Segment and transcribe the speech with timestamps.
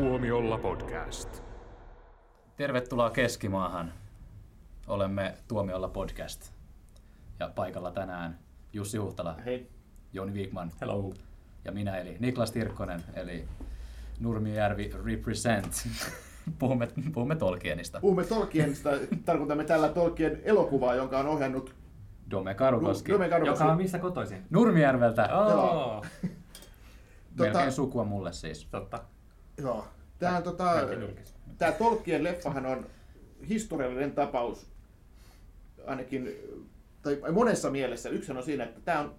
[0.00, 1.42] Tuomiolla podcast.
[2.56, 3.92] Tervetuloa Keskimaahan.
[4.86, 6.52] Olemme Tuomiolla podcast.
[7.40, 8.38] Ja paikalla tänään
[8.72, 9.68] Jussi Huhtala, Hei.
[10.12, 11.12] Joni Viikman Hello.
[11.64, 13.44] ja minä eli Niklas Tirkkonen eli
[14.20, 15.72] Nurmijärvi Represent.
[16.58, 18.00] puhumme, puhumme Tolkienista.
[18.00, 18.90] Puhumme Tolkienista,
[19.24, 21.74] tarkoitamme tällä Tolkien elokuvaa, jonka on ohjannut
[22.30, 23.12] Dome Karukoski.
[23.12, 23.62] Dome Karukoski.
[23.64, 24.46] Joka on mistä kotoisin?
[24.50, 25.28] Nurmijärveltä.
[25.38, 26.04] Oh,
[27.38, 28.66] Melkein Tota- sukua mulle siis.
[28.70, 29.13] totta.
[29.58, 29.86] Joo.
[30.18, 30.74] Tämä, on, tota,
[31.58, 32.86] tämä Tolkien leffahan on
[33.48, 34.66] historiallinen tapaus,
[35.86, 36.30] ainakin
[37.02, 38.08] tai monessa mielessä.
[38.08, 39.14] Yksi on siinä, että tämä on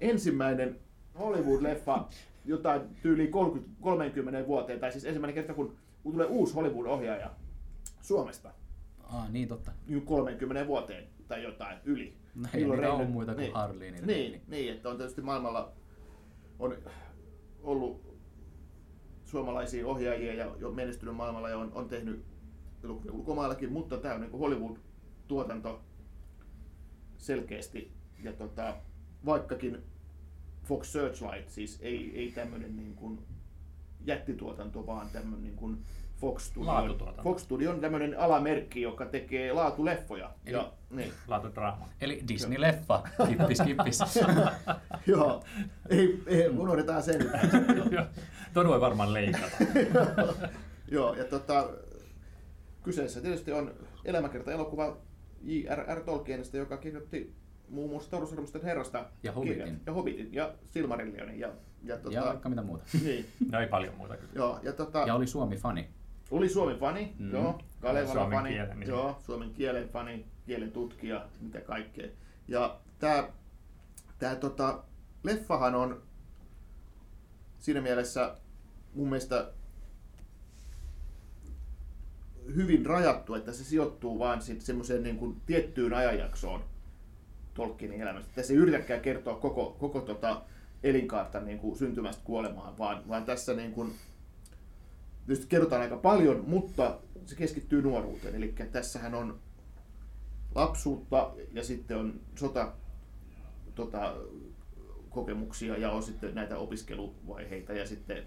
[0.00, 0.78] ensimmäinen
[1.18, 2.04] Hollywood-leffa
[2.44, 7.30] jotain tyyli 30, 30 vuoteen, tai siis ensimmäinen kerta, kun, tulee uusi Hollywood-ohjaaja
[8.02, 8.50] Suomesta.
[9.02, 9.72] Ah, niin totta.
[9.86, 12.14] niin 30 vuoteen tai jotain yli.
[12.34, 15.72] No ei niitä Reine- ole muita kuin Harley, niin- Niin, niin, että on tietysti maailmalla
[16.58, 16.76] on
[17.62, 18.05] ollut
[19.26, 22.24] suomalaisia ohjaajia ja jo menestynyt maailmalla ja on, on tehnyt
[22.84, 25.80] elokuvia ulkomaillakin, mutta tämä on niin Hollywood-tuotanto
[27.16, 27.92] selkeästi.
[28.22, 28.76] Ja tota,
[29.24, 29.82] vaikkakin
[30.64, 33.18] Fox Searchlight, siis ei, ei tämmöinen niin
[34.04, 35.78] jättituotanto, vaan tämmöinen niin
[36.16, 36.96] Fox Studio.
[37.22, 40.30] Fox Studio on tämmöinen alamerkki, joka tekee laatuleffoja.
[40.46, 41.12] Eli- Ja, niin.
[41.28, 41.88] Laatudraama.
[42.00, 43.02] Eli Disney-leffa.
[43.28, 43.98] Kippis, kippis.
[45.06, 45.44] Joo,
[45.90, 47.20] ei, ei, unohdetaan sen.
[48.54, 49.56] Tuon voi varmaan leikata.
[50.88, 51.68] Joo, ja tota,
[52.82, 54.96] kyseessä tietysti on elämäkerta-elokuva
[55.42, 56.00] J.R.R.
[56.00, 57.34] Tolkienista, joka kirjoitti
[57.68, 59.58] muun muassa Taurusarmusten herrasta Ja Hobbitin.
[59.58, 59.78] kirjat.
[59.86, 61.48] ja Hobbitin ja Silmarillionin ja,
[61.82, 62.84] ja, tota, Ja vaikka mitä muuta.
[63.04, 64.32] niin, No ei paljon muuta kyllä.
[64.34, 65.88] joo, ja, tota, Ja oli Suomi-fani.
[66.30, 67.32] Oli Suomen fani, Mm.
[67.32, 72.08] joo, Kalevala Suomen fani, kielen, joo, suomen kielen fani, kielen tutkija, mitä kaikkea.
[72.48, 73.28] Ja tämä
[74.18, 74.84] tää, tota,
[75.22, 76.02] leffahan on
[77.58, 78.36] siinä mielessä
[78.94, 79.52] mun mielestä
[82.54, 86.64] hyvin rajattu, että se sijoittuu vain semmoiseen niin kuin tiettyyn ajanjaksoon
[87.54, 88.32] Tolkienin elämästä.
[88.34, 90.42] Tässä ei yritäkään kertoa koko, koko tota
[90.82, 93.92] elinkaarta niin kuin syntymästä kuolemaan, vaan, vaan tässä niin kuin,
[95.26, 98.34] tietysti kerrotaan aika paljon, mutta se keskittyy nuoruuteen.
[98.34, 99.38] Eli tässähän on
[100.54, 102.72] lapsuutta ja sitten on sota
[103.74, 104.14] tota,
[105.10, 108.22] kokemuksia ja on sitten näitä opiskeluvaiheita ja sitten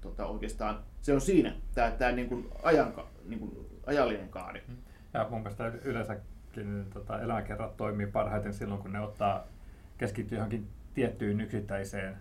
[0.00, 4.62] tota, oikeastaan se on siinä, tämä, tämä niin kuin ajanka, niin kuin ajallinen kaari.
[5.14, 9.46] Ja mun mielestä yleensäkin tota, elämäkerrat toimii parhaiten silloin, kun ne ottaa
[9.98, 12.16] keskittyy johonkin tiettyyn yksittäiseen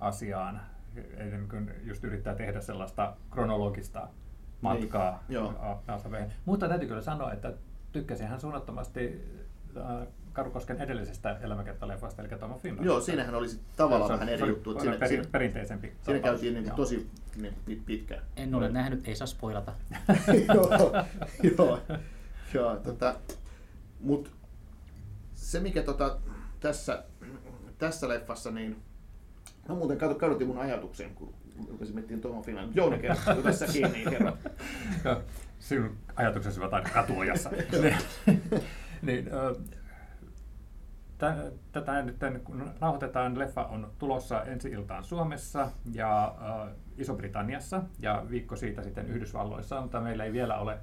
[0.00, 0.60] asiaan.
[1.16, 4.08] Ei niin kuin just yrittää tehdä sellaista kronologista
[4.60, 5.24] matkaa.
[5.28, 5.82] Niin, joo.
[6.44, 7.52] Mutta täytyy kyllä sanoa, että
[7.92, 9.24] tykkäsin hän suunnattomasti
[9.76, 12.86] äh, Karukosken edellisestä elämäkertaleffasta, eli Tom Finland.
[12.86, 13.46] Joo, siinähän oli
[13.76, 14.70] tavallaan vähän eri juttu.
[14.70, 15.86] että Siinä, peri- siinä, perinteisempi.
[15.86, 16.22] siinä tapaus.
[16.22, 17.10] käytiin niin tosi
[17.66, 18.22] niin pitkään.
[18.36, 19.72] En ole nähnyt, ei saa spoilata.
[20.54, 20.70] joo,
[21.42, 21.80] joo,
[22.54, 23.14] joo tota,
[24.00, 24.30] mut
[25.34, 26.18] se mikä tota,
[26.60, 27.04] tässä,
[27.78, 28.82] tässä leffassa, niin
[29.68, 31.34] mä muuten kadu, kadutin mun ajatuksen, kun
[31.68, 32.70] rupesin miettimään Tom Finland.
[32.74, 34.32] Jouni kertoo tässä kiinni, niin kerro.
[35.58, 37.50] Sinun ajatuksesi ovat aina katuojassa.
[39.02, 39.30] niin,
[41.18, 46.34] tä- tätä nyt kun nauhoitetaan, leffa on tulossa ensi iltaan Suomessa ja
[46.96, 50.78] Iso-Britanniassa ja viikko siitä sitten Yhdysvalloissa, mutta meillä ei vielä ole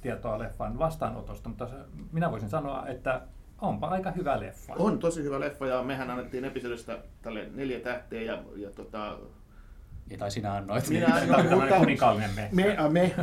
[0.00, 1.68] tietoa leffan vastaanotosta, mutta
[2.12, 3.22] minä voisin sanoa, että
[3.60, 4.74] onpa aika hyvä leffa.
[4.78, 9.18] On tosi hyvä leffa ja mehän annettiin episodista tälle neljä tähteä ja, ja tota,
[10.10, 10.88] Ja tai sinä annoit.
[10.88, 11.34] Minä niin.
[11.34, 11.60] annoin.
[11.60, 12.48] Mutta- kuninkaallinen me.
[12.52, 13.14] me, äh, me,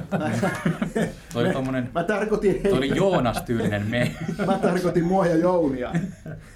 [1.34, 4.12] Toi me- tommonen- mä tarkoitin, Tuo oli Joonas-tyylinen me.
[4.46, 5.90] Mä tarkoitin mua ja Jounia.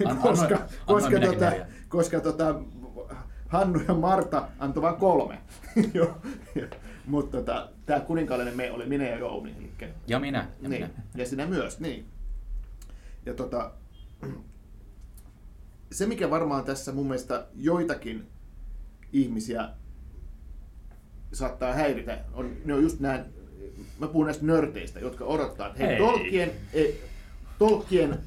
[0.06, 1.66] An- koska, annoin- koska, annoin tota, neljä.
[1.90, 2.56] koska tota,
[3.47, 5.38] Hannu ja Marta antoi vain kolme.
[7.06, 9.56] Mutta tota, tämä kuninkaallinen me oli minä ja Jouni.
[9.59, 10.47] Elikkä, Ja minä.
[10.61, 10.81] Ja niin.
[10.81, 10.90] minä.
[11.16, 12.06] Ja sinä myös, niin.
[13.25, 13.72] Ja tota,
[15.91, 18.28] se mikä varmaan tässä mun mielestä joitakin
[19.14, 19.70] ihmisiä
[21.34, 23.26] saattaa häiritä, on, ne on just nämä,
[23.99, 25.97] mä puhun näistä nörteistä, jotka odottaa, että hei, Ei.
[25.97, 27.03] Tolkien, ei,
[27.59, 28.20] Tolkien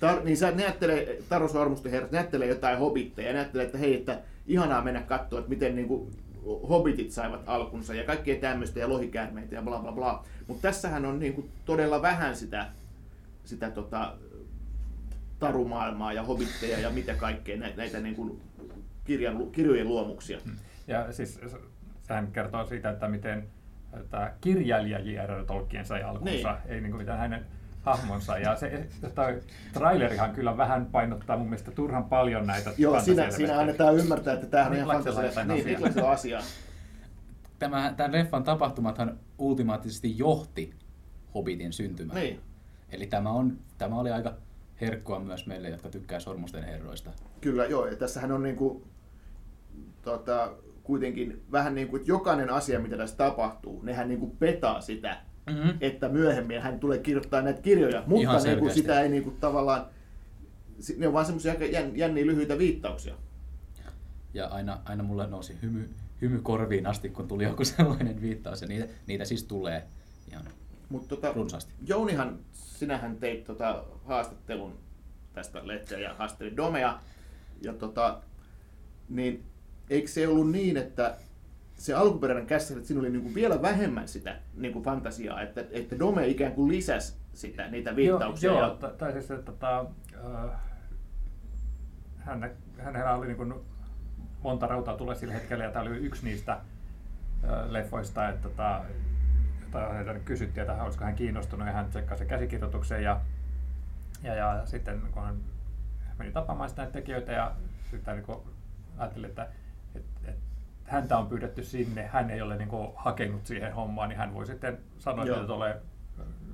[0.00, 3.94] Tar, niin sä ne ajattelee, Taru Sormusten herrat, ne ajattelee jotain hobitteja, ajattelee, että hei,
[3.94, 6.10] että ihanaa mennä katsoa, että miten niin kuin,
[6.44, 10.24] hobbitit saivat alkunsa ja kaikkea tämmöistä ja lohikäärmeitä ja bla bla bla.
[10.46, 12.68] Mutta tässähän on niin kuin, todella vähän sitä,
[13.50, 14.16] sitä tota,
[15.38, 18.40] tarumaailmaa ja hobitteja ja mitä kaikkea, näitä, näitä niin kuin,
[19.04, 20.38] kirjan, kirjojen luomuksia.
[20.86, 21.40] Ja siis
[22.02, 23.46] sehän kertoo siitä, että miten
[24.10, 25.44] tämä kirjailija J.R.R.
[25.44, 26.46] Tolkien sai alkunsa, Niin.
[26.66, 27.46] ei niin kuin mitään hänen
[27.82, 28.38] hahmonsa.
[28.38, 29.40] Ja se toi
[29.72, 34.46] trailerihan kyllä vähän painottaa mun mielestä turhan paljon näitä Joo, siinä, siinä annetaan ymmärtää, että
[34.46, 35.44] tämähän on ihan fantasia.
[35.44, 35.66] Niin.
[35.66, 36.42] Niklaksella on asiaa.
[37.58, 40.74] tämä, tämän leffan tapahtumathan ultimaattisesti johti
[41.34, 42.20] Hobbitin syntymään.
[42.20, 42.40] Niin.
[42.92, 44.34] Eli tämä, on, tämä oli aika
[44.80, 47.10] herkkua myös meille, jotka tykkää Sormusten herroista.
[47.40, 47.86] Kyllä, joo.
[47.86, 48.86] Ja tässähän on niinku,
[50.02, 50.52] tota,
[50.82, 55.16] kuitenkin vähän niin kuin, että jokainen asia, mitä tässä tapahtuu, nehän niin kuin petaa sitä,
[55.46, 55.78] Mm-hmm.
[55.80, 59.86] että myöhemmin hän tulee kirjoittaa näitä kirjoja, mutta niin kuin sitä ei niin kuin, tavallaan,
[60.96, 63.14] ne on vaan semmoisia aika jän, jänniä lyhyitä viittauksia.
[64.34, 65.90] Ja aina, aina mulle nousi hymy,
[66.20, 68.62] hymy korviin asti, kun tuli joku sellainen viittaus.
[68.62, 69.86] Ja niitä, niitä siis tulee
[70.28, 70.44] ihan
[70.90, 71.72] Mutta tota, runsaasti.
[71.86, 74.78] Jounihan, sinähän teit tota haastattelun
[75.32, 77.00] tästä lehteä ja haastattelit Domea.
[77.62, 78.20] Ja tota,
[79.08, 79.44] niin
[79.90, 81.16] eikö se ollut niin, että
[81.74, 86.26] se alkuperäinen käsitys, että siinä oli niinku vielä vähemmän sitä niinku fantasiaa, että, että Dome
[86.26, 88.50] ikään kuin lisäsi sitä, niitä viittauksia.
[88.50, 90.50] Joo, ja, joo ta- tai siis, että tota, äh,
[92.16, 93.54] hän, hänellä oli niin kuin
[94.42, 96.60] monta rautaa tulee sillä hetkellä, ja tämä oli yksi niistä äh,
[97.68, 98.84] leffoista, että tota,
[99.74, 103.20] jota häneltä kysyttiin, että olisiko hän kiinnostunut, ja hän tsekkasi käsikirjoituksen, ja,
[104.22, 105.36] ja, ja sitten kun hän
[106.18, 107.52] meni tapaamaan sitä näitä tekijöitä, ja
[107.90, 108.38] sitten niin
[108.98, 109.48] ajattelin, että
[109.94, 110.36] et, et,
[110.84, 114.46] häntä on pyydetty sinne, hän ei ole niin kuin, hakenut siihen hommaan, niin hän voi
[114.46, 115.36] sitten sanoa, Joo.
[115.36, 115.82] että tulee,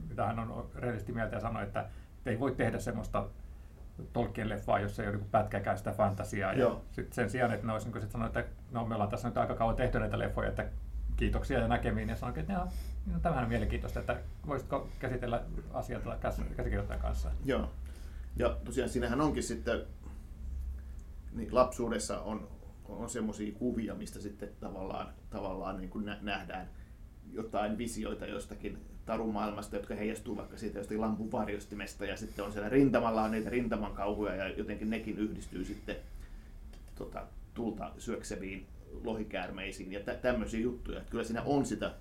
[0.08, 1.86] mitä hän on rehellisesti mieltä ja sanoi, että
[2.26, 3.26] ei voi tehdä semmoista
[4.12, 6.52] Tolkien leffaa, jos ei ole niin pätkäkään sitä fantasiaa.
[6.52, 9.28] Ja sit sen sijaan, että ne olisi niin sit sanonut, että no, me ollaan tässä
[9.28, 10.66] nyt aika kauan tehty näitä leffoja, että
[11.16, 12.08] kiitoksia ja näkemiin.
[12.08, 12.66] Ja sanoin, että
[13.06, 15.42] no, tämähän on mielenkiintoista, että voisitko käsitellä
[15.72, 16.00] asiaa
[16.56, 17.30] käsikirjoittajan kanssa.
[17.44, 17.70] Joo.
[18.36, 19.82] Ja tosiaan siinähän onkin sitten,
[21.32, 22.48] niin lapsuudessa on,
[22.84, 26.68] on semmoisia kuvia, mistä sitten tavallaan, tavallaan niin kuin nä- nähdään
[27.32, 32.68] jotain visioita jostakin tarumaailmasta, jotka heijastuu vaikka siitä jostain lampun varjostimesta ja sitten on siellä
[32.68, 35.96] rintamalla on niitä rintaman kauhuja ja jotenkin nekin yhdistyy sitten
[36.94, 38.66] tota, tulta syökseviin
[39.04, 40.98] lohikäärmeisiin ja tä- tämmöisiä juttuja.
[40.98, 41.94] Että kyllä siinä on sitä,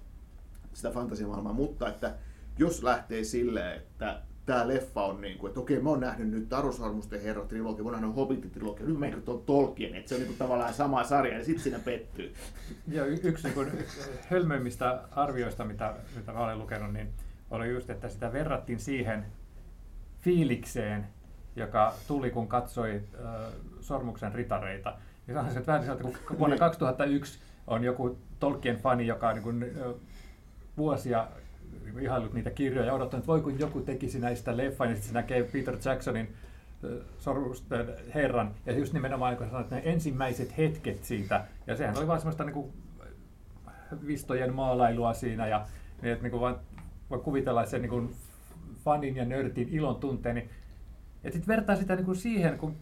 [0.73, 2.15] sitä fantasiamaailmaa, mutta että
[2.59, 6.49] jos lähtee silleen, että tämä leffa on niin kuin, että okei, mä oon nähnyt nyt
[6.49, 10.27] Tarusarmusten herra trilogia, mä oon nähnyt Hobbit-trilogia, nyt meidän on Tolkien, että se on niin
[10.27, 12.33] kuin tavallaan sama sarja, ja sitten siinä pettyy.
[12.87, 13.83] Ja y- yksi niin
[14.29, 17.07] hölmöimmistä arvioista, mitä, mitä mä olen lukenut, niin
[17.51, 19.25] oli just, että sitä verrattiin siihen
[20.21, 21.07] fiilikseen,
[21.55, 24.97] joka tuli, kun katsoi äh, Sormuksen ritareita.
[25.27, 29.35] Ja se on se, vähän sieltä, kun vuonna 2001 on joku Tolkien fani, joka on
[29.35, 29.65] niin kuin,
[30.77, 31.27] vuosia
[31.83, 35.07] niin ihaillut niitä kirjoja ja odottanut, että voi kun joku tekisi näistä leffan, ja sitten
[35.07, 36.35] se näkee Peter Jacksonin
[37.19, 42.19] Sormusten herran, ja just nimenomaan kun sanoit, ne ensimmäiset hetket siitä, ja sehän oli vaan
[42.19, 42.73] semmoista niin kuin,
[44.07, 45.65] vistojen maalailua siinä, ja
[46.01, 46.59] niin, että niin kuin vaan
[47.09, 48.15] voi kuvitella, että se niin kuin
[48.83, 50.49] fanin ja nörtin ilon tuntee, niin
[51.23, 52.75] ja sitten vertaa sitä niin kuin siihen, kun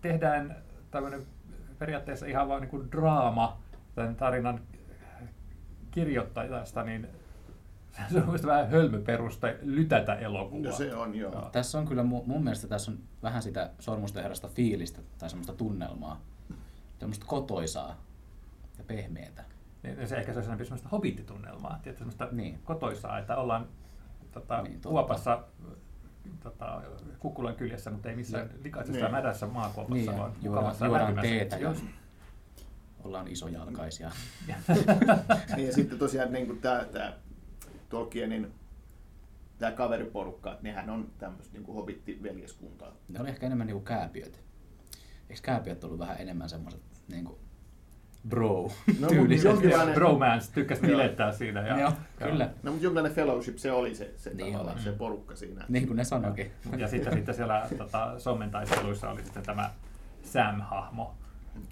[0.00, 0.56] tehdään
[0.90, 1.22] tämmöinen
[1.80, 3.58] periaatteessa ihan vaan niin kuin draama
[3.94, 4.60] tämän tarinan
[5.90, 7.08] kirjoittajasta, niin
[8.12, 10.70] se on mielestäni vähän hölmöperuste lytätä elokuvaa.
[10.70, 11.32] No se on, joo.
[11.32, 11.48] Joo.
[11.52, 15.52] Tässä on kyllä mu- mun mielestä tässä on vähän sitä Sormusten herrasta fiilistä tai semmoista
[15.52, 16.20] tunnelmaa.
[16.98, 17.96] Semmoista kotoisaa
[18.78, 19.44] ja pehmeätä.
[19.82, 22.58] Niin se ehkä se on semmoista hobittitunnelmaa, tietysti semmoista Niin.
[22.64, 23.66] kotoisaa, että ollaan
[24.32, 24.88] tota, Niin, totta.
[24.88, 25.44] kuopassa
[26.42, 26.82] tota,
[27.18, 28.62] kukkulan kyljessä, mutta ei missään Niin.
[28.64, 29.10] likaisessa Niin.
[29.10, 31.84] mädässä maakuopassa, Niin, ja vaan juodaan, mukavassa juodaan teetä Just.
[33.04, 34.10] ollaan isojalkaisia.
[35.56, 37.12] Niin, ja sitten tosiaan niin kuin tämä, tämä
[37.88, 38.52] Tolkienin
[39.58, 42.92] tämä kaveriporukka, että nehän on tämmöistä niin hobitti-veljeskuntaa.
[43.08, 44.40] Ne oli ehkä enemmän niinku kääpiöt.
[45.30, 47.38] Eikö kääpiöt ollut vähän enemmän semmoiset niinku
[48.28, 49.50] bro No, tyyliset?
[49.50, 51.66] mutta jonkinlainen- Bromance, tykkäsi bilettää siinä.
[51.66, 52.44] Ja, Joo, kyllä.
[52.62, 54.84] No, mutta jonkinlainen fellowship se oli se, se, Niin tavallaan, oli.
[54.84, 55.64] se porukka siinä.
[55.68, 56.50] Niin kuin ne sanoikin.
[56.76, 59.70] Ja sitten, sitten siellä tota, sommentaisteluissa oli sitten tämä
[60.22, 61.14] Sam-hahmo.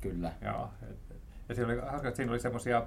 [0.00, 0.32] Kyllä.
[0.44, 0.70] Joo.
[0.90, 1.16] et-
[1.48, 2.82] Ja siinä oli, hauska, että siinä oli semmoisia,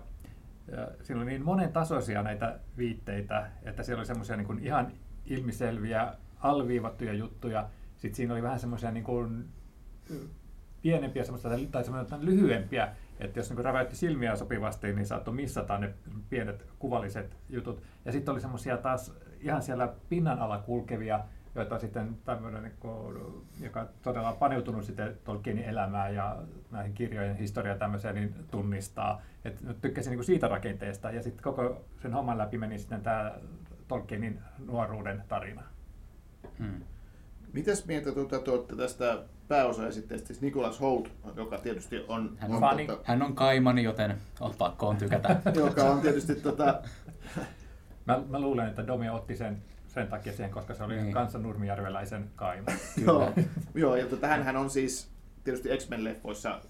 [1.03, 4.91] siinä oli niin monen tasoisia näitä viitteitä, että siellä oli semmoisia niin ihan
[5.25, 7.69] ilmiselviä, alviivattuja juttuja.
[7.97, 9.45] Sitten siinä oli vähän semmoisia niin kuin
[10.81, 12.87] pienempiä semmoista, tai semmoisia lyhyempiä,
[13.21, 15.93] että jos niin räväytti silmiä sopivasti, niin saattoi missata ne
[16.29, 17.83] pienet kuvalliset jutut.
[18.05, 21.19] Ja sitten oli semmoisia taas ihan siellä pinnan alla kulkevia,
[21.55, 22.73] joita sitten tämmöinen, niin
[23.61, 26.37] joka todella on paneutunut sitten Tolkienin elämään ja
[26.71, 29.21] näihin kirjojen historiaan tämmöiseen, niin tunnistaa.
[29.45, 33.31] Et tykkäsin niin siitä rakenteesta ja sitten koko sen homman läpi meni sitten tämä
[33.87, 35.63] Tolkienin nuoruuden tarina.
[36.59, 36.81] Hmm.
[37.53, 42.77] Mitäs mieltä tuota, tuotte tästä pääosaesitteestä, siis Nicholas Holt, joka tietysti on, Hän on, on,
[42.87, 45.41] tota, hän on kaimani, joten oh, pakko on tykätä.
[45.55, 46.81] joka on tietysti tota,
[48.07, 51.13] Mä, mä luulen, että Domi otti sen sen takia siihen, koska se oli Niin.
[51.13, 52.67] kanssa nurmijärveläisen kaima.
[53.05, 53.33] joo,
[53.75, 55.09] joo, ja tota, hänhän on siis
[55.43, 56.61] tietysti X-Men-leffoissa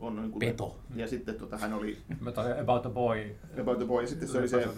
[0.00, 0.78] on niin kuin, Peto.
[0.96, 3.36] Ja sitten tota, hän oli Mä toi About the Boy.
[3.60, 4.68] About the Boy, ja sitten se oli se ja-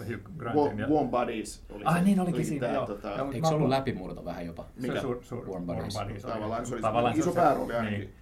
[0.89, 1.63] Warm Bodies.
[1.71, 2.85] Oli Ah, se, niin olikin oli siinä, joo.
[2.85, 4.65] Tota, Joo, Eikö se ollut läpimurto vähän jopa?
[4.81, 4.93] Mikä?
[4.95, 5.97] Se suur, suur, Warm Warm Bodies.
[5.99, 6.21] Bodies.
[6.21, 8.13] Tavallaan se oli tavallaan iso se- päärooli ainakin.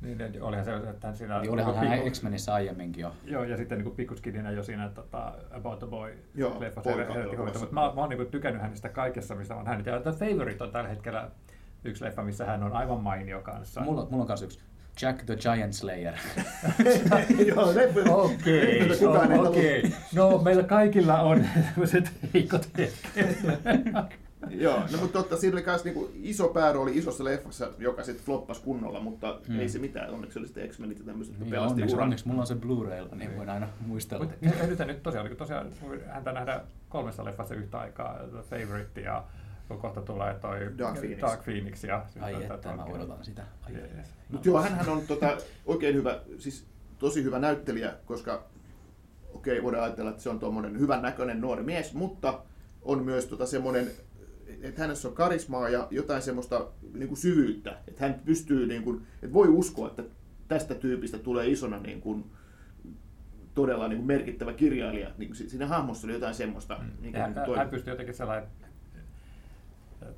[0.00, 1.40] Niin, niin, olihan se, että hän siinä...
[1.40, 3.12] Niin olihan niinku hän pikku- X-Menissä aiemminkin jo.
[3.24, 7.58] Joo, ja sitten niin pikkuskidinä jo siinä tota, About the Boy Joo, leffassa herätti huomiota,
[7.58, 9.86] mutta mä, mä oon niin tykännyt hänestä kaikessa, missä on hänet.
[9.86, 11.30] Ja The Favorite on tällä hetkellä
[11.84, 13.80] yksi leffa, missä hän on aivan mainio kanssa.
[13.80, 14.60] Mulla, mulla on kanssa yksi.
[15.02, 16.14] Jack the Giant Slayer.
[17.46, 18.10] Joo, leffoja.
[18.14, 18.88] Okei, ei
[19.28, 19.92] no, okei.
[20.14, 22.68] No, meillä kaikilla on sellaiset heikot.
[24.50, 28.60] Joo, no mutta totta, siinä oli myös niinku iso päärooli isossa leffassa, joka sitten floppasi
[28.62, 29.60] kunnolla, mutta Hmm.
[29.60, 32.04] ei se mitään, onneksi oli sitten X-Menit ja tämmöiset, jotka Niin, pelasti onneksi, uran.
[32.04, 34.24] onneksi mulla on se Blu-ray, niin voin aina muistella.
[34.24, 35.66] Mutta nyt, tosiaan, kun tosiaan
[36.06, 39.24] häntä nähdään kolmessa leffassa yhtä aikaa, The Favorite ja
[39.70, 41.20] kun kohta tulee toi Dark Phoenix.
[41.20, 43.42] Dark Phoenix ja Ai sitten että, mä odotan sitä.
[43.74, 44.08] Yes.
[44.28, 45.36] Mutta joo, hänhän on tota,
[45.66, 46.66] oikein hyvä, siis
[46.98, 48.44] tosi hyvä näyttelijä, koska
[49.34, 52.42] okei, okay, voidaan ajatella, että se on tuommoinen hyvän näköinen nuori mies, mutta
[52.82, 53.90] on myös tota semmoinen,
[54.62, 59.06] että hänessä on karismaa ja jotain semmoista niin kuin syvyyttä, että hän pystyy, niin kuin,
[59.22, 60.02] että voi uskoa, että
[60.48, 62.24] tästä tyypistä tulee isona niin kuin,
[63.54, 65.10] todella niin kuin merkittävä kirjailija.
[65.18, 66.80] Niin kuin si- siinä hahmossa oli jotain semmoista.
[67.00, 68.59] Niin Ja kuin, hän, hän pystyy jotenkin sellainen, että,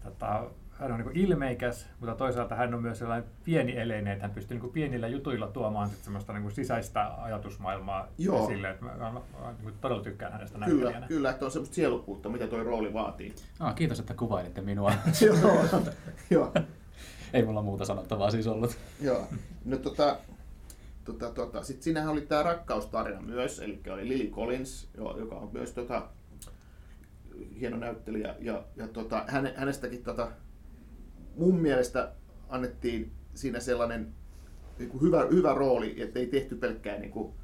[0.02, 4.34] tota, hän on niin ilmeikäs, mutta toisaalta hän on myös sellainen pieni eleinen, että hän
[4.34, 8.44] pystyy niin pienillä jutuilla tuomaan sit semmoista niin sisäistä ajatusmaailmaa Joo.
[8.44, 8.70] esille.
[8.70, 11.06] Että mä, mä, mä, mä niin todella tykkään hänestä Kyllä, näyttelijänä.
[11.06, 13.34] kyllä, että on semmoista sielukkuutta, mitä tuo rooli vaatii.
[13.60, 14.92] Ah, kiitos, että kuvailitte minua.
[15.26, 15.64] joo,
[16.30, 16.52] joo.
[17.32, 18.76] Ei mulla muuta sanottavaa siis ollut.
[19.00, 19.26] Joo.
[19.64, 20.16] No tota,
[21.04, 21.62] tota, tota.
[21.62, 26.02] Sitten siinähän oli tämä rakkaustarina myös, eli oli Lily Collins, jo- joka on myös tota,
[27.60, 28.34] hieno näyttelijä.
[28.40, 30.32] Ja, ja tota, häne, hänestäkin tota,
[31.36, 32.12] mun mielestä
[32.48, 34.14] annettiin siinä sellainen
[34.78, 37.34] niin kuin hyvä, hyvä rooli, että ei tehty pelkkää niin kuin,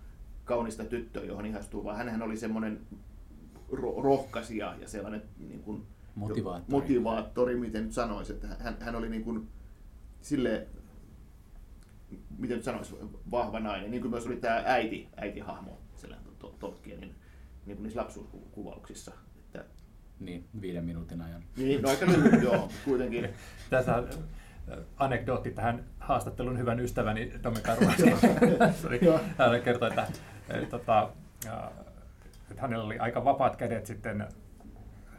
[0.45, 2.80] kaunista tyttöä, johon ihastuu, vaan hänhän oli semmoinen
[3.73, 6.71] ro- rohkaisija ja sellainen niin kuin, Motivaattori.
[6.80, 9.49] motivaattori, miten nyt sanoisi, että hän, hän oli niin kuin,
[10.21, 10.66] sille
[12.38, 12.97] miten nyt sanoisi,
[13.30, 17.14] vahva nainen, niin kuin myös oli tämä äiti, äitihahmo siellä to- Tolkienin
[17.66, 19.12] niin kuin niissä lapsuuskuvauksissa.
[20.21, 21.43] Niin, viiden minuutin ajan.
[21.57, 23.29] niin, no aika lyhyt, joo, kuitenkin.
[23.71, 24.05] Tässä äh,
[24.97, 27.57] anekdootti tähän haastattelun hyvän ystäväni Tomi.
[29.01, 29.21] Joo.
[29.39, 30.07] Hän kertoi, että,
[30.49, 31.11] että, tota,
[31.47, 31.71] äh,
[32.51, 34.27] että hänellä oli aika vapaat kädet sitten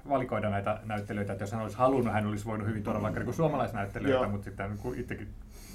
[0.10, 3.34] valikoida näitä näyttelijöitä, että jos hän olisi halunnut, hän olisi voinut hyvin tuoda vaikka niin
[3.34, 4.32] suomalaisnäyttelijöitä, Joo.
[4.32, 5.28] mutta sitten kun itsekin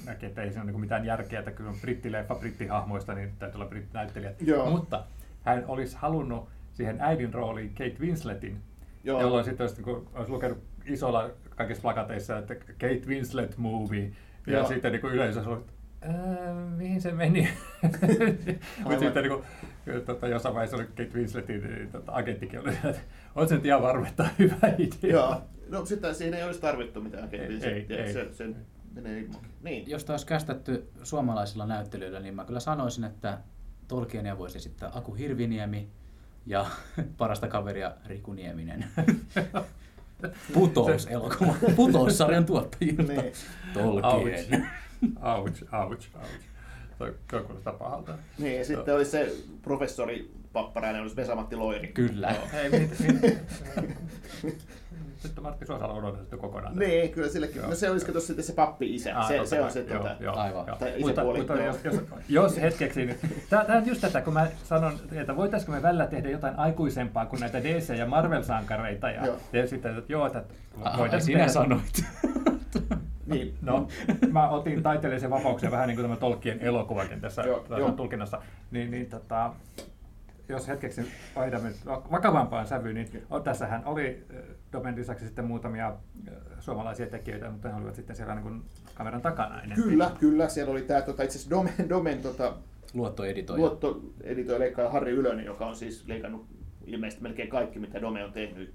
[0.05, 3.57] näki, että ei siinä ole niin mitään järkeä, että kyllä on brittileffa brittihahmoista, niin täytyy
[3.57, 4.41] olla brittinäyttelijät.
[4.41, 4.69] Joo.
[4.69, 5.03] Mutta
[5.43, 8.61] hän olisi halunnut siihen äidin rooliin Kate Winsletin,
[9.05, 9.21] Joo.
[9.21, 14.11] jolloin sitten olisi, niin olisi lukenut isolla kaikissa plakateissa, että Kate Winslet movie,
[14.47, 14.67] ja Joo.
[14.67, 15.67] sitten niin yleisö olisi ollut,
[16.01, 17.49] "Ää, mihin se meni?
[18.83, 19.43] Mutta sitten niin kuin,
[20.05, 23.01] tota, jossain vaiheessa oli Kate Winsletin niin, tota, agenttikin oli, että
[23.35, 25.11] on se nyt ihan varma, että on hyvä idea.
[25.11, 25.41] Joo.
[25.69, 28.13] No sitten siinä ei olisi tarvittu mitään Kate ei, ei.
[28.13, 28.49] Se, se
[28.93, 29.51] menee ilmankin.
[29.63, 29.89] Niin.
[29.89, 33.37] Jos tämä olisi kästetty suomalaisilla näyttelyillä, niin mä kyllä sanoisin, että
[33.87, 35.89] Tolkienia voisi esittää Aku Hirviniemi
[36.45, 36.65] ja
[37.17, 38.85] parasta kaveria Riku Nieminen.
[40.53, 41.55] Putous elokuva.
[41.75, 43.03] Putous-sarjan tuottajilta.
[43.03, 43.33] Niin.
[43.73, 44.67] Tolkien.
[45.23, 46.39] Ouch, ouch, ouch.
[46.97, 48.17] Toi kuulostaa pahalta.
[48.37, 51.87] Niin, ja sitten olisi se professori Papparainen, olisi Vesa-Matti Loiri.
[51.87, 52.35] Kyllä.
[52.51, 52.91] Hei, mit,
[54.43, 54.67] mit,
[55.17, 56.75] sitten Martti Suosalo on unohdettu kokonaan.
[56.75, 57.57] Niin, kyllä sillekin.
[57.57, 57.69] Joo.
[57.69, 59.19] No se olisi kato sitten se pappi-isä.
[59.19, 60.67] Ah, se, se on se joo, tota, joo, Aivan.
[60.67, 60.75] joo.
[60.77, 61.65] Tai Mutta, mutta joo.
[61.65, 61.95] jos, jos,
[62.29, 63.17] jos hetkeksi, niin
[63.49, 67.39] tämä on just tätä, kun mä sanon, että voitaisiko me välillä tehdä jotain aikuisempaa kuin
[67.39, 69.37] näitä DC- ja Marvel-sankareita, ja, Joo.
[69.53, 70.43] ja sitten, että joo, että
[70.81, 72.03] Ai, voitaisiin sinä tehdä- sanoit.
[73.33, 73.55] niin.
[73.61, 73.87] No,
[74.31, 77.91] mä otin taiteellisen vapauksen vähän niin kuin tämä Tolkien elokuvakin tässä, Joo, tässä joo.
[77.91, 78.41] tulkinnassa.
[78.71, 79.53] Niin, niin tota,
[80.49, 81.01] jos hetkeksi
[81.35, 81.71] vaihdamme
[82.11, 84.25] vakavampaan sävyyn, niin on, tässähän oli
[84.73, 85.93] Domen lisäksi sitten muutamia
[86.59, 88.63] suomalaisia tekijöitä, mutta ne olivat sitten siellä niin kuin
[88.95, 89.83] kameran takana ennen.
[89.83, 90.49] Kyllä, kyllä.
[90.49, 92.53] Siellä oli tämä tota, itse asiassa Domen, Domen tota,
[92.93, 93.61] Luottoeditoija.
[93.61, 96.45] luottoeditoija leikkaaja Harri Ylönen, joka on siis leikannut
[96.85, 98.73] ilmeisesti melkein kaikki, mitä Dome on tehnyt.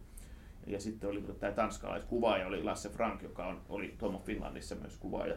[0.67, 5.37] Ja sitten oli tämä tanskalaiskuvaaja, oli Lasse Frank, joka on, oli Tomo Finlandissa myös kuvaaja.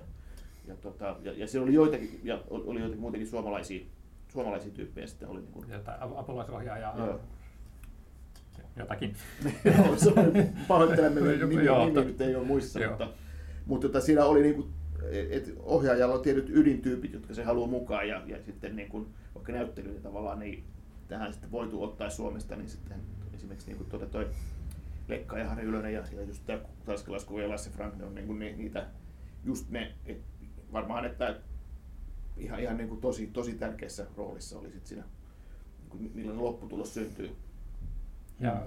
[0.68, 3.86] Ja, tota, ja, ja siellä oli joitakin, ja oli joitakin muutenkin suomalaisia,
[4.34, 7.20] suomalaisia tyyppejä sitten oli niin kuin, Jotain ap- apulaisohjaaja Joo.
[8.76, 9.16] jotakin.
[10.68, 12.90] Pahoittelemme, nimi, nimi nyt ei ole muissa, joo.
[12.90, 13.08] mutta,
[13.66, 14.68] mutta tota, siinä oli niin kuin,
[15.30, 19.52] et ohjaajalla on tietyt ydintyypit, jotka se haluaa mukaan, ja, ja sitten niin kuin, vaikka
[19.52, 20.64] näyttelyitä tavallaan niin
[21.08, 22.98] tähän sitten voitu ottaa Suomesta, niin sitten
[23.34, 24.30] esimerkiksi niin kuin tuota toi
[25.08, 28.28] Lekka ja Harri Ylönen ja, ja just tämä tanskalaiskuva ja Lasse Frank, ne on niin
[28.28, 28.86] kuin ni, niitä,
[29.44, 30.22] just ne, et,
[30.74, 31.36] varmaan että
[32.38, 35.04] ihan, ihan niin kuin tosi, tosi tärkeässä roolissa oli sit siinä,
[35.80, 37.36] niin kuin millainen lopputulos syntyy.
[38.40, 38.66] Ja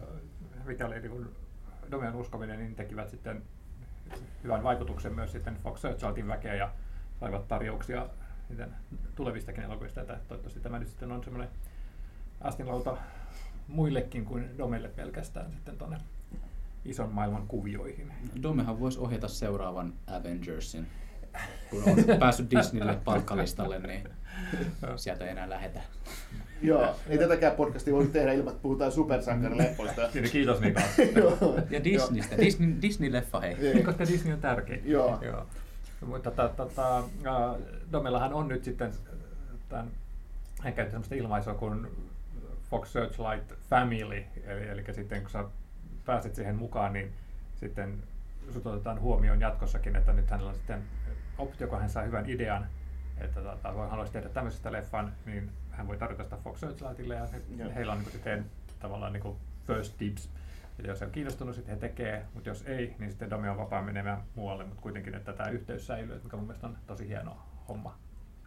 [0.64, 1.26] mikä oli niin
[1.90, 3.42] Domian uskominen, niin tekivät sitten
[4.44, 6.72] hyvän vaikutuksen myös sitten Fox Searchlightin väkeä ja
[7.20, 8.08] saivat tarjouksia
[8.48, 8.74] niiden
[9.14, 10.00] tulevistakin elokuvista.
[10.00, 11.50] Että toivottavasti tämä nyt sitten on semmoinen
[12.40, 12.96] astinlauta
[13.68, 15.98] muillekin kuin Domelle pelkästään sitten tuonne
[16.84, 18.12] ison maailman kuvioihin.
[18.42, 20.86] Domehan voisi ohjata seuraavan Avengersin.
[21.70, 24.08] Kun on päässyt Disneylle palkkalistalle, niin
[24.96, 25.80] sieltä ei enää lähetä.
[26.62, 30.08] Joo, ei tätäkään podcastia voi tehdä ilman, että puhutaan supersankarileffoista.
[30.14, 30.80] Niin, kiitos Mika.
[31.70, 32.36] Ja Disneystä.
[32.36, 33.56] Disney, Disney-leffa, hei.
[33.60, 33.74] Ei.
[33.74, 34.82] Niin, koska Disney on tärkein.
[34.84, 35.18] Joo.
[35.22, 35.46] Joo.
[36.06, 37.04] Mutta tota, tota,
[37.92, 38.92] Domellahan on nyt sitten
[39.68, 39.90] tämän,
[40.60, 41.86] hän käytti sellaista ilmaisua kuin
[42.70, 45.44] Fox Searchlight Family, eli, eli sitten kun sä
[46.04, 47.12] pääset siihen mukaan, niin
[47.60, 48.02] sitten
[48.52, 50.82] sut otetaan huomioon jatkossakin, että nyt hänellä on sitten
[51.38, 52.66] optio, kun hän saa hyvän idean,
[53.18, 57.26] että tota, voi haluaisi tehdä tämmöisestä leffan, niin hän voi tarjota sitä Fox Searchlightille ja
[57.26, 57.70] he, Joo.
[57.74, 58.46] heillä on niin sitten
[58.78, 60.30] tavallaan niin kuin first tips.
[60.78, 63.56] Eli jos he on kiinnostunut, sitten he tekee, mutta jos ei, niin sitten Domi on
[63.56, 67.36] vapaa menemään muualle, mutta kuitenkin, että tämä yhteys säilyy, mikä mun mielestä on tosi hieno
[67.68, 67.98] homma.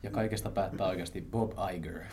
[0.03, 1.99] Ja kaikesta päättää oikeasti Bob Iger.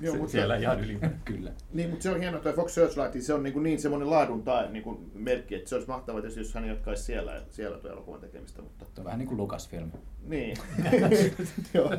[0.00, 0.98] Joo, Se, mutta siellä ihan yli.
[1.24, 1.52] Kyllä.
[1.72, 4.42] Niin, mutta se on hienoa, että Fox Searchlight, se on niin, kuin niin semmoinen laadun
[4.42, 7.90] tae, niin kuin merkki, että se olisi mahtavaa tietysti, jos hän jatkaisi siellä, siellä tuo
[7.90, 9.90] elokuvan tekemistä, mutta Se on vähän niin kuin Lucasfilm.
[10.26, 10.56] niin.
[11.74, 11.90] joo,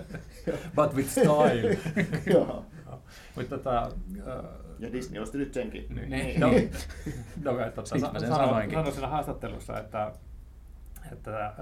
[0.76, 1.78] But with style.
[2.34, 2.66] joo.
[3.36, 4.46] mutta tota, äh,
[4.80, 5.86] Ja Disney osti nyt senkin.
[5.96, 6.10] Niin.
[6.10, 6.40] Niin.
[6.40, 6.48] No,
[7.44, 8.78] no, Siksi sa- mä sen sano, sanoinkin.
[8.78, 10.12] sanoin siinä haastattelussa, että,
[11.12, 11.54] että äh,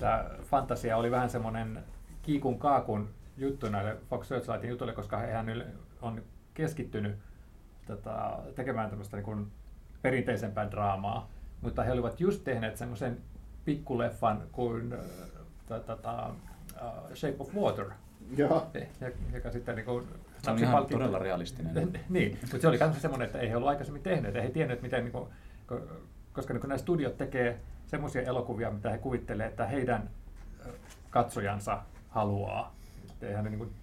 [0.00, 1.84] tämä fantasia oli vähän semmoinen
[2.22, 3.08] kiikun kaakun
[3.40, 5.66] juttu näille Fox Searchlightin jutuille, koska hehän yle-
[6.02, 6.22] on
[6.54, 7.18] keskittynyt
[7.86, 9.46] tota, tekemään tämmöistä niin kuin
[10.02, 11.28] perinteisempää draamaa,
[11.60, 13.18] mutta he olivat just tehneet semmoisen
[13.64, 14.94] pikkuleffan kuin
[15.86, 16.30] tota,
[16.82, 17.86] äh, Shape of Water,
[18.36, 18.66] Joo.
[19.00, 20.08] ja- joka sitten niin kuin,
[20.42, 21.92] Se on ihan todella realistinen.
[22.08, 24.82] niin, mutta se oli myös semmoinen, että ei he ollut aikaisemmin tehneet, ei he tienneet,
[24.82, 25.28] miten, niin kuin,
[25.72, 25.80] ko-
[26.32, 30.10] koska niin nämä studiot tekee semmoisia elokuvia, mitä he kuvittelee, että heidän
[31.10, 32.74] katsojansa haluaa.
[33.20, 33.74] Että Eihän ne niin kuin,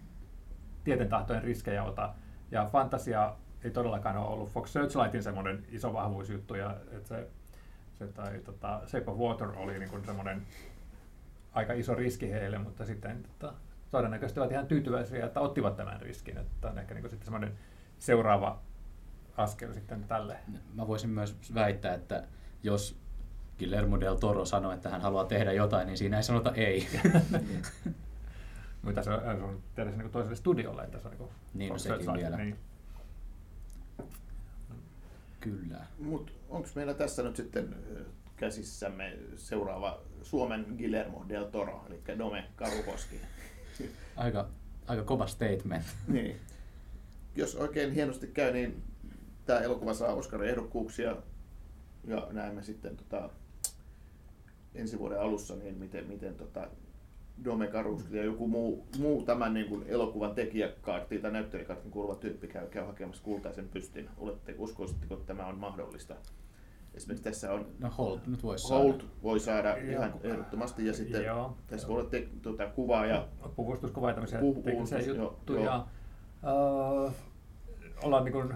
[0.84, 2.13] tieten tahtojen riskejä ota.
[2.52, 7.28] Ja fantasia ei todellakaan ole ollut Fox Searchlightin semmoinen iso vahvuusjuttu, ja että se,
[7.93, 10.41] se tai, tota, Shape of Water oli niin kuin semmoinen
[11.54, 13.54] aika iso riski heille, mutta sitten tota,
[13.91, 16.38] todennäköisesti ovat ihan tyytyväisiä, että ottivat tämän riskin.
[16.38, 17.54] Että on ehkä niin sitten semmoinen
[17.97, 18.60] seuraava
[19.38, 20.38] askel sitten tälle.
[20.73, 22.23] Mä voisin myös väittää, että
[22.63, 23.00] jos
[23.60, 26.88] Guillermo del Toro sanoo, että hän haluaa tehdä jotain, niin siinä ei sanota ei.
[28.88, 31.69] Mutta se on, se on tehdä se niin toiselle studiolle, että se on niin Niin,
[31.73, 32.38] no sekin vielä.
[32.38, 32.58] Niin.
[35.39, 35.86] Kyllä.
[36.00, 37.76] Mutta onko meillä tässä nyt sitten
[38.36, 43.21] käsissämme seuraava Suomen Guillermo del Toro, eli Dome Karukoski?
[44.15, 44.50] Aika,
[44.88, 45.86] aika kova statement.
[46.08, 46.38] niin.
[47.36, 48.84] Jos oikein hienosti käy, niin
[49.45, 51.15] tämä elokuva saa Oscar-ehdokkuuksia
[52.04, 53.30] ja näemme sitten tota,
[54.76, 56.67] ensi vuoden alussa, niin miten, miten tota,
[57.45, 62.47] Dome Karuski ja joku muu, muu tämän niin kuin elokuvan tekijäkaarttiin tai näyttelijäkaartin kuuluva tyyppi
[62.47, 64.10] käy, käy hakemassa kultaisen pystin.
[64.17, 66.15] Olette, uskoisitteko, että tämä on mahdollista?
[66.93, 68.84] Esimerkiksi tässä on No Holt nyt voisi saada.
[68.84, 69.91] Holt voi saada Joo.
[69.91, 71.58] ihan ehdottomasti ja sitten Joo.
[71.67, 75.86] tässä voi olla te, tuota, kuvaa ja Puvustuskuva ja tämmöisiä Puh- teknisiä juttuja.
[76.43, 77.12] Öö,
[78.04, 78.54] ollaan niin kuin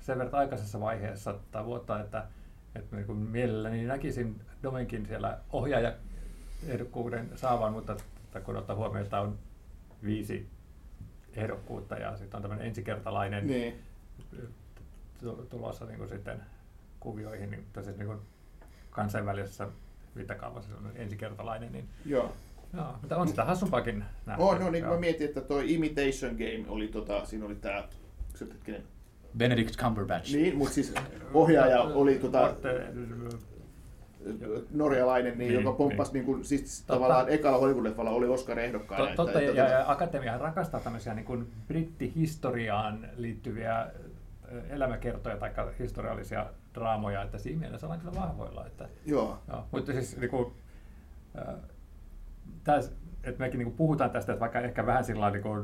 [0.00, 2.26] sen verran aikaisessa vaiheessa tai vuotta, että,
[2.74, 7.96] että niin kuin mielelläni näkisin Domenkin siellä ohjaajaehdokkuuden saavan, mutta
[8.36, 9.38] että kun ottaa huomioon, että on
[10.04, 10.48] viisi
[11.36, 13.74] ehdokkuutta ja sitten on tämmöinen ensikertalainen niin,
[15.20, 16.40] tu- tulossa niin kuin sitten
[17.00, 18.18] kuvioihin, niin, tai siis niin kuin
[18.90, 19.68] kansainvälisessä
[20.14, 22.32] mittakaavassa on ensikertalainen, niin joo.
[22.76, 24.42] joo, mutta on sitä hassumpaakin nähty.
[24.42, 27.88] On, no niin mä mietin, että toi Imitation Game oli tota, siinä oli tää,
[28.34, 28.82] se hetkinen,
[29.38, 30.34] Benedict Cumberbatch.
[30.34, 30.94] niin, mutta siis
[31.34, 32.54] ohjaaja oli tota,
[34.70, 36.24] norjalainen, niin, Niin, joka pomppasi niin.
[36.24, 39.06] kuin, siis tavallaan ekalla Hollywood-leffalla oli Oscar-ehdokkaana.
[39.06, 43.86] To- Totta, että, ja, että, ja Akatemia rakastaa tämmöisiä niin kuin brittihistoriaan liittyviä
[44.68, 48.66] elämäkertoja tai historiallisia draamoja, että siinä mielessä ollaan kyllä vahvoilla.
[48.66, 50.52] Että, Joo, joo, mutta siis niin kuin,
[51.38, 51.54] äh,
[52.64, 52.92] täs,
[53.24, 55.62] että mekin niin kuin puhutaan tästä, että vaikka ehkä vähän sillä niin kuin,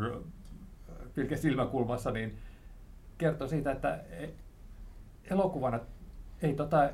[1.15, 2.39] pilke silmäkulmassa, niin
[3.19, 4.29] kertoo siitä, että e-
[5.31, 5.81] elokuvana
[6.43, 6.91] ei tota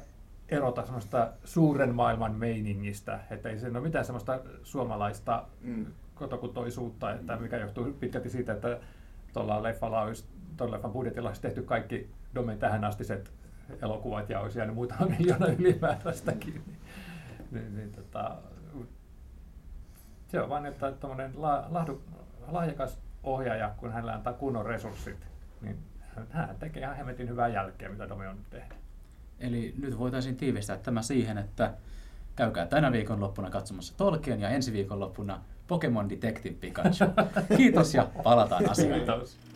[0.48, 5.86] erota semmoista suuren maailman meiningistä, että ei se ole mitään semmoista suomalaista Mm.
[6.14, 8.78] kotokutoisuutta, että mikä johtuu pitkälti siitä, että
[9.32, 10.24] tuolla leffalla olisi,
[10.56, 13.32] tuolla leffan budjetilla olisi tehty kaikki Domen tähän astiset
[13.82, 16.54] elokuvat ja olisi jäänyt muutama miljoona ylimääräistäkin.
[16.66, 16.78] Niin,
[17.50, 18.36] niin, niin, tota,
[20.28, 22.02] Se on vain, että tuommoinen la, lahdu,
[22.48, 25.26] lahjakas ohjaaja, kun hänellä antaa kunnon resurssit,
[25.60, 25.78] niin
[26.30, 28.77] hän tekee ihan hemmetin hyvää jälkeä, mitä Domi on nyt tehnyt.
[29.40, 31.74] Eli nyt voitaisiin tiivistää tämä siihen, että
[32.36, 37.04] käykää tänä viikonloppuna katsomassa Tolkien ja ensi viikonloppuna Pokemon Detective Pikachu.
[37.56, 38.98] Kiitos ja palataan asiaan.
[38.98, 39.47] Kiitos.